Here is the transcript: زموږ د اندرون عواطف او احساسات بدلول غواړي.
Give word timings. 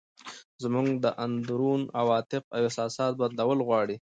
زموږ 0.63 0.87
د 1.03 1.05
اندرون 1.25 1.81
عواطف 1.99 2.43
او 2.53 2.59
احساسات 2.67 3.11
بدلول 3.21 3.59
غواړي. 3.67 3.95